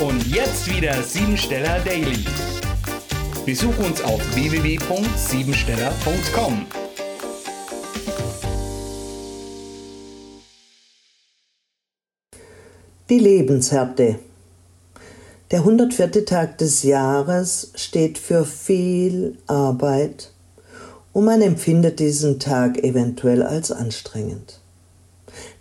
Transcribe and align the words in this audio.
Und 0.00 0.26
jetzt 0.26 0.68
wieder 0.68 1.00
Siebensteller 1.02 1.78
Daily. 1.84 2.24
Besuch 3.46 3.78
uns 3.78 4.02
auf 4.02 4.20
www.siebensteller.com. 4.34 6.66
Die 13.08 13.20
Lebenshärte. 13.20 14.18
Der 15.52 15.60
104. 15.60 16.26
Tag 16.26 16.58
des 16.58 16.82
Jahres 16.82 17.70
steht 17.76 18.18
für 18.18 18.44
viel 18.44 19.38
Arbeit 19.46 20.32
und 21.12 21.24
man 21.24 21.40
empfindet 21.40 22.00
diesen 22.00 22.40
Tag 22.40 22.82
eventuell 22.82 23.44
als 23.44 23.70
anstrengend. 23.70 24.58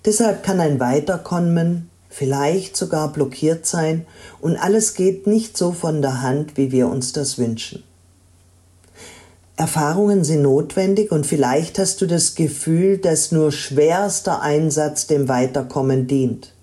Deshalb 0.05 0.41
kann 0.41 0.59
ein 0.59 0.79
Weiterkommen 0.79 1.91
vielleicht 2.13 2.77
sogar 2.77 3.11
blockiert 3.11 3.65
sein 3.65 4.05
und 4.39 4.55
alles 4.55 4.93
geht 4.93 5.25
nicht 5.25 5.57
so 5.57 5.71
von 5.71 6.03
der 6.03 6.21
Hand, 6.21 6.57
wie 6.57 6.71
wir 6.71 6.87
uns 6.87 7.11
das 7.11 7.39
wünschen. 7.39 7.83
Erfahrungen 9.55 10.23
sind 10.23 10.43
notwendig 10.43 11.11
und 11.11 11.25
vielleicht 11.25 11.79
hast 11.79 12.01
du 12.01 12.05
das 12.05 12.35
Gefühl, 12.35 12.99
dass 12.99 13.31
nur 13.31 13.51
schwerster 13.51 14.41
Einsatz 14.41 15.07
dem 15.07 15.27
Weiterkommen 15.27 16.05
dient. 16.05 16.53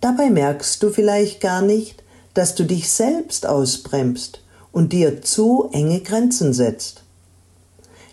Dabei 0.00 0.30
merkst 0.30 0.80
du 0.82 0.90
vielleicht 0.90 1.40
gar 1.40 1.62
nicht, 1.62 2.04
dass 2.34 2.54
du 2.54 2.64
dich 2.64 2.90
selbst 2.90 3.46
ausbremst 3.46 4.44
und 4.70 4.92
dir 4.92 5.22
zu 5.22 5.70
enge 5.72 6.00
Grenzen 6.00 6.52
setzt. 6.52 7.02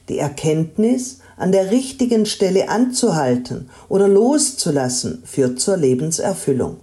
Die 0.10 0.18
Erkenntnis, 0.18 1.20
an 1.42 1.52
der 1.52 1.72
richtigen 1.72 2.28
Stelle 2.28 2.70
anzuhalten 2.70 3.68
oder 3.90 4.08
loszulassen, 4.08 5.24
führt 5.26 5.60
zur 5.60 5.76
Lebenserfüllung. 5.76 6.78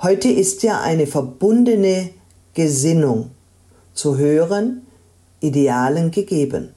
Heute 0.00 0.30
ist 0.30 0.62
ja 0.62 0.80
eine 0.80 1.06
verbundene 1.06 2.08
Gesinnung 2.54 3.30
zu 3.92 4.16
höheren 4.16 4.86
Idealen 5.40 6.10
gegeben, 6.10 6.70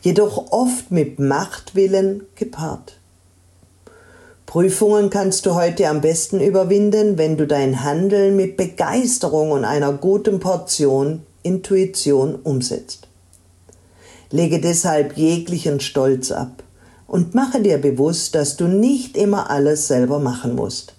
jedoch 0.00 0.52
oft 0.52 0.92
mit 0.92 1.18
Machtwillen 1.18 2.22
gepaart. 2.36 3.00
Prüfungen 4.46 5.10
kannst 5.10 5.44
du 5.44 5.56
heute 5.56 5.88
am 5.88 6.00
besten 6.00 6.38
überwinden, 6.38 7.18
wenn 7.18 7.36
du 7.36 7.48
dein 7.48 7.82
Handeln 7.82 8.36
mit 8.36 8.56
Begeisterung 8.56 9.50
und 9.50 9.64
einer 9.64 9.92
guten 9.92 10.38
Portion 10.38 11.22
Intuition 11.42 12.36
umsetzt. 12.36 13.08
Lege 14.30 14.60
deshalb 14.60 15.16
jeglichen 15.16 15.80
Stolz 15.80 16.32
ab 16.32 16.62
und 17.06 17.34
mache 17.34 17.60
dir 17.60 17.78
bewusst, 17.78 18.34
dass 18.34 18.56
du 18.56 18.66
nicht 18.66 19.16
immer 19.16 19.50
alles 19.50 19.88
selber 19.88 20.18
machen 20.18 20.54
musst. 20.54 20.94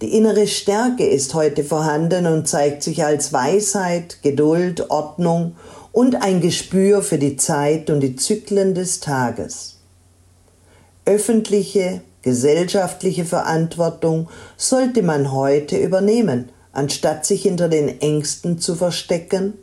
Die 0.00 0.14
innere 0.16 0.46
Stärke 0.46 1.04
ist 1.04 1.34
heute 1.34 1.64
vorhanden 1.64 2.26
und 2.26 2.46
zeigt 2.46 2.82
sich 2.82 3.04
als 3.04 3.32
Weisheit, 3.32 4.22
Geduld, 4.22 4.90
Ordnung 4.90 5.56
und 5.90 6.22
ein 6.22 6.40
Gespür 6.40 7.02
für 7.02 7.18
die 7.18 7.36
Zeit 7.36 7.90
und 7.90 8.00
die 8.00 8.14
Zyklen 8.14 8.74
des 8.74 9.00
Tages. 9.00 9.78
Öffentliche, 11.04 12.02
gesellschaftliche 12.22 13.24
Verantwortung 13.24 14.28
sollte 14.56 15.02
man 15.02 15.32
heute 15.32 15.76
übernehmen, 15.78 16.50
anstatt 16.72 17.26
sich 17.26 17.42
hinter 17.42 17.68
den 17.68 18.00
Ängsten 18.00 18.58
zu 18.58 18.76
verstecken, 18.76 19.54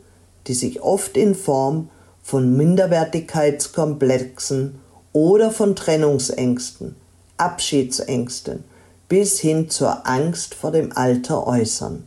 die 0.48 0.54
sich 0.54 0.82
oft 0.82 1.16
in 1.16 1.34
Form 1.34 1.88
von 2.26 2.56
Minderwertigkeitskomplexen 2.56 4.80
oder 5.12 5.52
von 5.52 5.76
Trennungsängsten, 5.76 6.96
Abschiedsängsten 7.36 8.64
bis 9.08 9.38
hin 9.38 9.70
zur 9.70 10.08
Angst 10.08 10.56
vor 10.56 10.72
dem 10.72 10.90
Alter 10.96 11.46
äußern. 11.46 12.04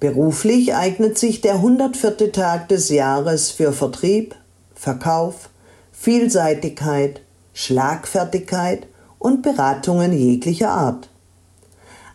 Beruflich 0.00 0.74
eignet 0.74 1.18
sich 1.18 1.42
der 1.42 1.56
104. 1.56 2.32
Tag 2.32 2.70
des 2.70 2.88
Jahres 2.88 3.50
für 3.50 3.74
Vertrieb, 3.74 4.34
Verkauf, 4.74 5.50
Vielseitigkeit, 5.92 7.20
Schlagfertigkeit 7.52 8.86
und 9.18 9.42
Beratungen 9.42 10.14
jeglicher 10.14 10.70
Art. 10.70 11.10